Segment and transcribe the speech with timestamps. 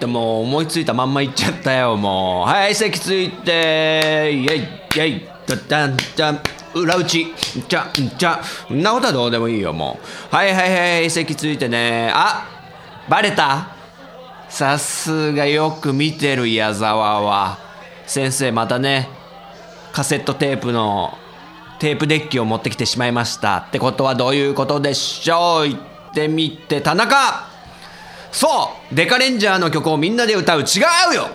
[0.00, 2.48] ってもう思いついたまんま言っちゃったよもう。
[2.48, 4.32] はい席ついて。
[4.32, 5.28] イェイイェイ。
[5.46, 6.40] ダダンダン。
[6.74, 7.26] 裏打ち。
[7.68, 8.40] じゃじゃ
[8.72, 10.00] んなことはどうでもいいよも
[10.32, 10.34] う。
[10.34, 12.10] はいはいはい席ついてね。
[12.14, 12.48] あ
[13.10, 13.76] バレた。
[14.48, 17.58] さすがよく見てる矢沢は。
[18.06, 19.06] 先生またね
[19.92, 21.18] カセットテープの
[21.78, 23.58] テープデッキを持ってきてしまいました。
[23.58, 25.68] ってことはどういうことでしょう？
[25.68, 25.80] 言っ
[26.14, 27.49] てみて田中。
[28.32, 30.60] そうデカレンジャーの曲をみんなで歌う。
[30.60, 30.64] 違
[31.12, 31.28] うよ。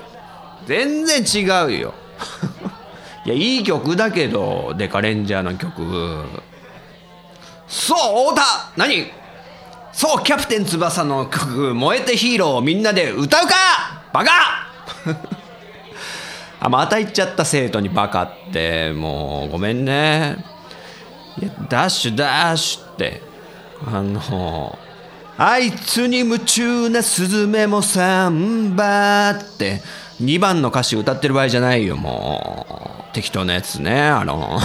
[0.65, 1.93] 全然違うよ。
[3.25, 6.23] いやいい曲だけどデカレンジャーの曲。
[7.67, 8.43] そう太田。
[8.77, 9.11] 何？
[9.91, 13.55] そうキャプテン翼の曲「燃えてヒーロー」をみんなで歌うか？
[14.11, 14.31] バカ！
[16.59, 18.91] あまた言っちゃった生徒にバカって。
[18.91, 20.37] もうごめんね。
[21.69, 23.21] ダッシュダッシュって。
[23.87, 24.77] あの
[25.37, 29.81] あいつに夢中なスズメもサンバって。
[30.21, 32.65] 2番の歌詞歌ってる場合じゃないよも
[33.11, 33.13] う。
[33.13, 34.59] 適当なやつねあの。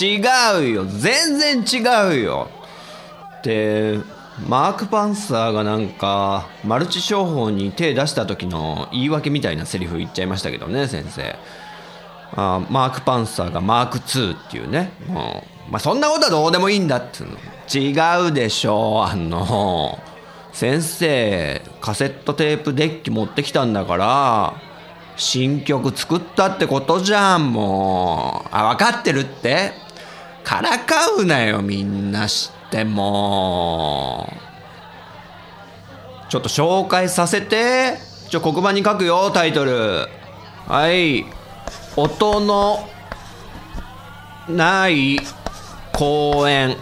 [0.00, 0.18] 違
[0.60, 0.84] うよ。
[0.84, 2.50] 全然違うよ。
[3.44, 4.00] で
[4.48, 11.36] マーク・パンサーがなんかマルチ商法に手出した時の言い訳みたいなセリフ言っちゃいましたけどね先生。
[12.34, 14.92] あマーク・パンサーがマーク2っていうね。
[15.06, 17.38] もう、まあ、そんなことはどうでもいいんだっつうの。
[17.74, 19.98] 違うでしょあの
[20.52, 24.54] 先生カセットテープデッキ持ってきたんだから
[25.16, 28.48] 新曲作ったってことじゃんもう。
[28.52, 29.72] あ分かってるって。
[30.44, 34.30] からかうなよみんな知っても。
[36.28, 37.96] ちょっと紹介させて。
[38.28, 40.06] ちょ黒板に書くよタイトル。
[40.66, 41.24] はい。
[41.96, 42.86] 音の
[44.50, 45.18] ない
[45.92, 46.76] 公園。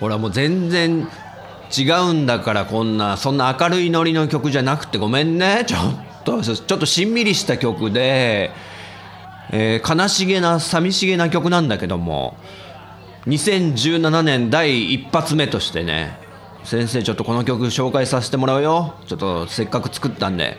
[0.00, 1.08] ほらもう全然
[1.76, 5.64] 違うんだからこんなそんな明るいノリの曲じゃなくてごめんね。
[5.68, 8.50] ちょっとちょっとしんみりした曲で、
[9.50, 12.36] えー悲しげな寂しげな曲なんだけども
[13.28, 16.18] 2017年第一発目としてね
[16.64, 18.94] 先生ちょっとこの曲紹介させてもらうよ。
[19.06, 20.58] ちょっとせっかく作ったんで。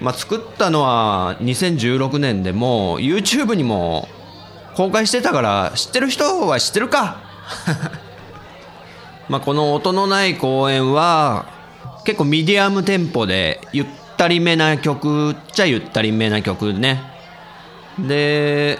[0.00, 4.08] まあ作ったのは2016年でもう YouTube にも
[4.80, 7.18] 公開してたから知ってる人は知ってるか。
[9.28, 11.44] まあこの音のない公演は
[12.06, 13.86] 結構ミディアムテンポでゆっ
[14.16, 17.02] たりめな曲っちゃゆったりめな曲ね。
[17.98, 18.78] で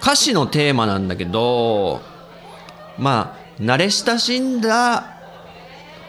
[0.00, 2.00] 歌詞のテーマなんだけど
[2.96, 5.16] まあ慣れ親しんだ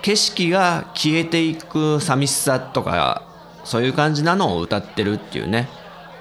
[0.04, 3.24] 景色が消えていく寂しさとか
[3.64, 5.68] そういう感じなのを歌ってるっていうね、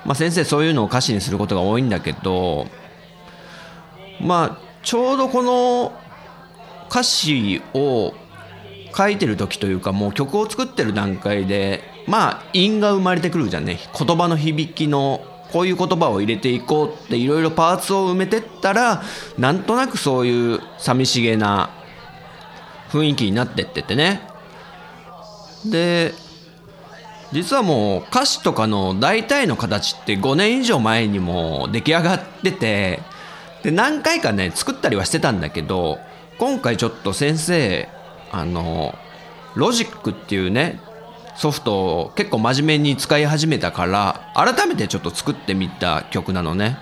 [0.07, 2.67] まあ、先生そういうのを歌詞にすることが多いんだけど
[4.21, 5.93] まあちょうどこの
[6.91, 8.15] 歌詞を
[8.97, 13.79] 書いてる時というかもう曲を作ってる段階でまあ韻が生まれてくるじゃんね。
[13.99, 19.03] 言葉の響きのこういう言葉を入れていこうっていろいろパーツを埋めてったら
[19.39, 21.71] なんとなくそういう寂しげな
[22.91, 24.21] 雰囲気になってっててね。
[25.65, 26.13] で
[27.33, 33.00] 実はもう歌詞とかの大体の形って5年以上前にも出来上がってて
[33.64, 35.99] で何回かね作ったりはしてたんだけど
[36.38, 37.88] 今回ちょっと先生
[38.31, 38.94] あの
[39.55, 40.81] ロジックっていうね
[41.37, 46.76] ソフトを結構真面目に使い始めたから改めてちょっと作ってみた曲なのね。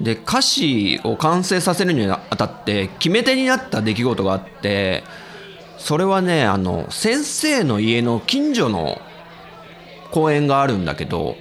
[0.00, 5.04] で歌詞を完成させるにあたって決め手になった出来事があって
[5.78, 9.00] それはねあの先生の家の近所の
[10.10, 11.36] 公園があるんだけど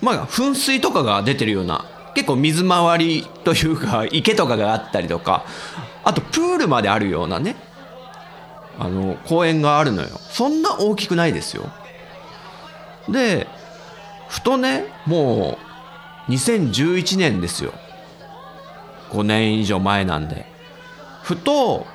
[0.00, 5.44] まあ噴水とかが出てるような結構水回りというか 池とかがあったりとか
[6.04, 7.56] あとプールまであるようなね
[8.78, 10.08] あの公園があるのよ。
[10.30, 11.70] そんな大きくないですよ。
[13.08, 13.46] で
[14.28, 15.58] ふとねも
[16.28, 17.74] う2011年ですよ。
[19.10, 20.46] 5年以上前なんで。
[21.22, 21.86] ふと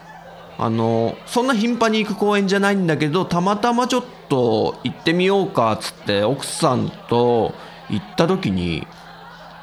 [0.58, 7.54] あのそんな頻繁に行く公園じゃないんだけどたまたまちょっと行ってみようかっつって奥さんと
[7.90, 8.88] 行った時に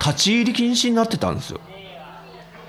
[0.05, 1.61] 立ち入り禁止になってたんですよ。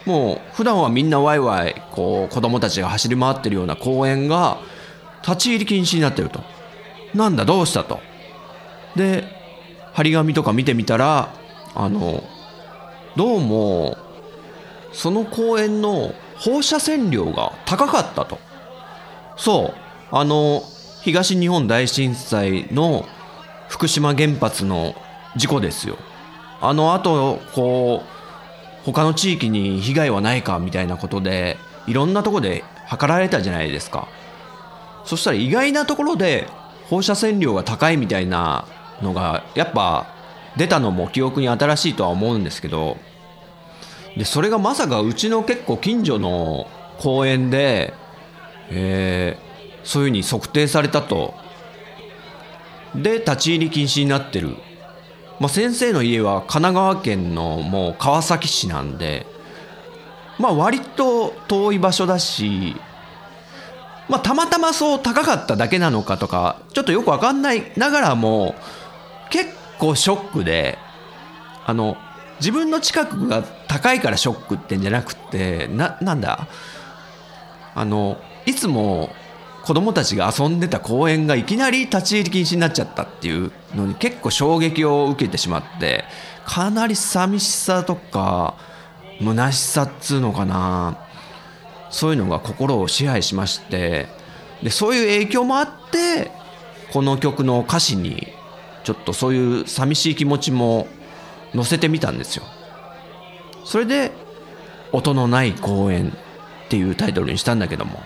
[0.05, 4.59] もう普段はみんなワイワイこう子供たちが走り回ってるような公園が
[5.23, 6.41] 立ち入り禁止になってると。
[7.15, 7.99] なんだどうしたと。
[8.95, 9.23] で
[9.93, 11.33] 張り紙とか見てみたら
[11.73, 12.23] あの
[13.15, 13.97] どうも
[14.91, 18.37] その公園の放射線量が高かったと。
[19.37, 20.61] そうあの
[21.01, 23.07] 東日本大震災の
[23.69, 24.93] 福島原発の
[25.35, 25.97] 事故ですよ。
[26.63, 31.57] あのあとこう他の地域に被害はないかみたいなことで
[31.87, 34.07] いろんなとこで測られたじゃないですか。
[35.03, 36.47] そしたら意外なところで
[36.89, 38.65] 放射線量が高いみたいな
[39.01, 40.07] のがやっぱ
[40.55, 42.97] 出たのも記憶に新しいとは思うんですけど
[44.15, 46.67] でそれがまさかうちの結構近所の
[46.99, 47.93] 公園で、
[48.69, 51.33] えー、そういうふうに測定されたと。
[52.95, 54.55] で立ち入り禁止になってる、
[55.43, 59.25] まあ、先生の家は神奈川県のもう川崎市なんで
[60.39, 62.77] まあ割と遠い場所だし
[64.07, 68.55] まあ、たまたまそう高かっただけなのかとかちょっとよく分かんないながらも
[69.31, 69.49] 結
[69.79, 70.77] 構ショックで
[71.65, 71.97] あの
[72.39, 76.47] 自分の近くが高いからショックってんじゃなくてななんだ？
[77.75, 79.09] あのいつも
[79.63, 86.03] 子供たちが遊んでた公園がいきなり立ち入り禁止になっちゃったっていうのに結構衝撃を受けてしまって
[86.45, 88.55] かなり寂しさとか
[89.19, 90.97] 虚しさっつうのかな
[91.89, 94.07] そういうのが心を支配しまして
[94.61, 96.31] でそういう影響もあって
[96.91, 98.33] この曲の歌詞に
[98.83, 100.87] ちょっとそういう寂しい気持ちも
[101.55, 102.43] 載せてみたんですよ。
[103.63, 104.11] それで
[104.91, 106.09] 「音のない公園」
[106.65, 108.01] っていうタイトルにしたんだけども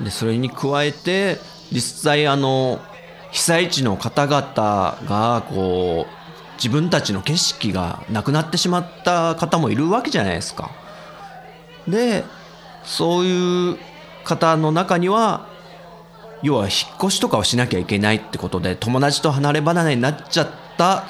[0.00, 1.38] でそれに加えて
[1.70, 2.80] 実際あの
[3.30, 10.70] 被災地の方々がこう自分たちの景色がなくなってしまった方もいるわけじゃないですか。
[11.88, 12.24] で
[12.84, 13.78] そういう
[14.24, 15.48] 方の中には
[16.42, 21.04] 要は引っ越しとかをしなきゃいけないってことで友達と離れ離れになっちゃった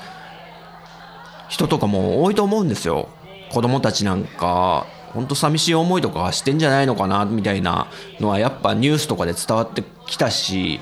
[1.48, 3.08] 人とかも多いと思うんですよ
[3.50, 7.86] 子供たちなんか本当寂しい思いとかしてんじゃないのかなみたいな
[8.20, 10.80] のはやっぱニュースとかで伝わってきたし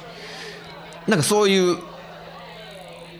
[1.06, 1.78] なんかそういう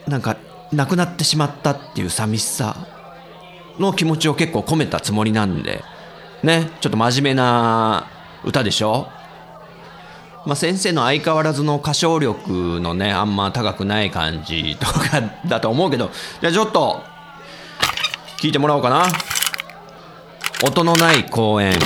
[0.08, 0.36] なんか
[0.72, 2.88] 亡くなってしまったっていう寂しさ
[3.78, 5.84] の気持ちを結構込めたつもりなんで
[6.42, 8.08] ねちょっと真面目な
[8.44, 9.06] 歌でしょ？
[10.44, 16.10] まあ、先生の相変わらずの歌唱力のねあんま高くない感じとかだと思うけど
[16.40, 17.00] じゃあちょっと
[18.38, 19.06] 聞いてもらおうかな。
[20.64, 21.76] 音のない公園。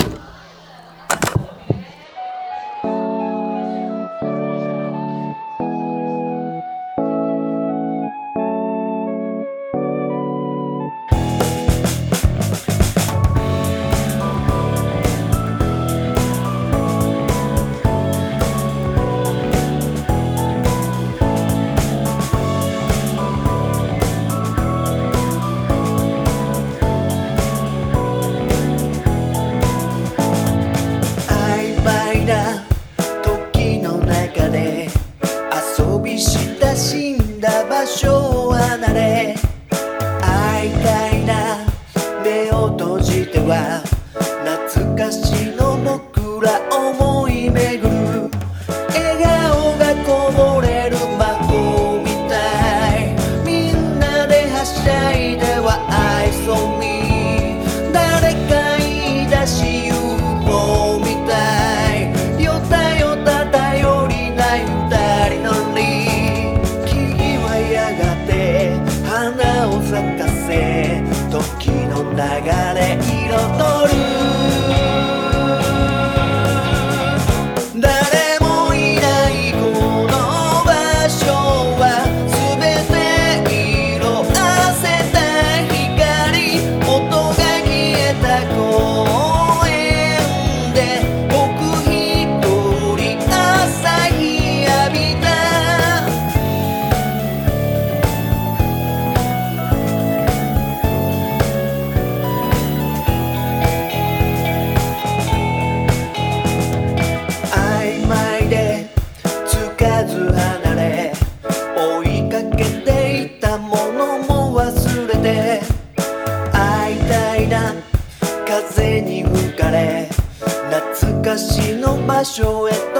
[122.35, 122.96] show it.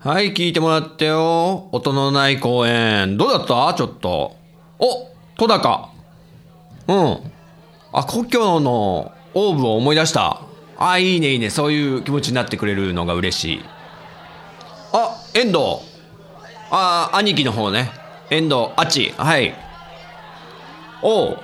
[0.00, 1.68] はい、聞いてもらってよ。
[1.72, 3.16] 音のない公園。
[3.16, 3.74] どうだった？
[3.74, 4.36] ちょっと。
[4.78, 5.90] お、戸高。
[6.86, 7.18] うん。
[7.92, 10.42] あ、故郷のオーブを思い出した。
[10.78, 11.50] あ、いいね、いいね。
[11.50, 13.64] そういう気持ちになってくれるのが嬉しい。
[14.92, 15.58] あ、遠藤。
[16.70, 17.90] あ、兄貴の方ね。
[18.30, 19.12] 遠藤、あっち。
[19.16, 19.52] はい。
[21.02, 21.38] おう、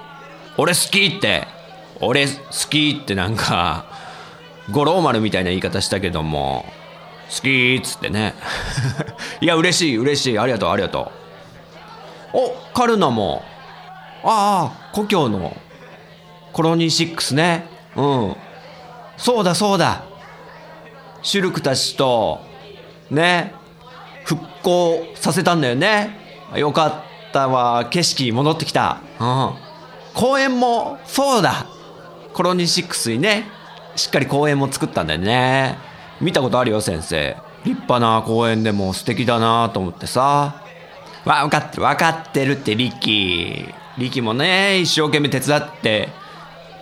[0.59, 1.49] 俺好きって。
[2.01, 2.33] 俺好
[2.71, 3.87] きってなんか、
[4.71, 6.65] 五郎丸みたいな言い方したけども。
[7.31, 8.35] 好きっつってね。
[9.41, 10.39] いや嬉しい嬉しい。
[10.39, 11.13] ありがとうありがと
[12.35, 12.39] う。
[12.39, 13.43] おカルナも。
[14.23, 15.57] ああ故郷の
[16.53, 17.67] コロニー6ね。
[17.97, 18.37] うん。
[19.17, 20.03] そうだそうだ。
[21.23, 22.41] シュルクたちと
[23.11, 23.55] ね
[24.25, 26.19] 復興させたんだよね。
[26.57, 26.93] よかっ
[27.33, 28.99] たわ景色戻ってきた。
[29.19, 29.51] うん。
[30.15, 31.67] 公園もそうだ。
[32.33, 33.47] コロニー6にね
[33.97, 35.79] しっかり公園も作ったんだよね。
[36.21, 37.37] 見たことあるよ先生。
[37.65, 40.63] 立派な公園でも素敵だなと思ってさ。
[41.25, 43.11] わ分かってる分かってるってリッキ。
[43.69, 46.09] ーリキもね一生懸命手伝って。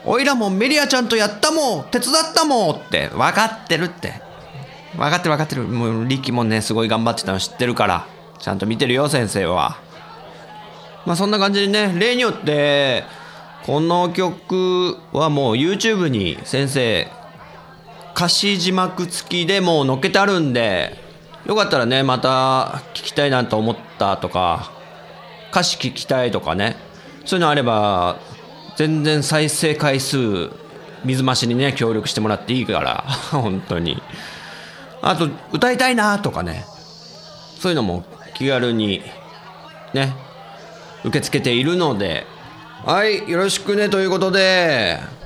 [0.05, 1.85] おいらもメリアちゃんとやったもん。
[1.91, 3.09] 手伝ったもんって。
[3.09, 4.21] 分かってるって。
[4.97, 5.63] 分かってる分かってる。
[5.63, 8.07] もうリキもねすごい頑張ってたの知ってるから。
[8.39, 9.79] ちゃんと見てるよ先生は。
[11.07, 13.05] まあそんな感じでね例によって
[13.65, 17.09] この曲はもう YouTube に先生
[18.15, 20.97] 歌詞字幕付きでもう載っけてあるんで
[21.47, 24.73] よかったらねまた聞きたいなと思ったとか
[25.51, 26.77] 歌詞聞きたいとかね
[27.25, 28.19] そういうのあれば
[28.77, 30.51] 全然再生回数
[31.05, 34.01] 水増しにね協力してもらっていいから 本当に。
[35.05, 36.65] あと歌いたいなとかね
[37.61, 38.05] そういうのも
[38.35, 39.03] 気軽に
[39.95, 40.15] ね
[41.03, 42.27] 受け付けているので。
[42.85, 45.22] はいよろしくねということで。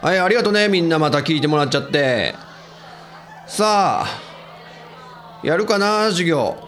[0.00, 2.34] はいありがとうねみんなまた聞いてもらっちゃって。
[3.46, 4.20] さあ
[5.42, 6.67] やるかな授業。